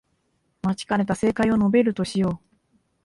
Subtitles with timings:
[0.63, 2.45] 待ちかねた正解を述べるとしよう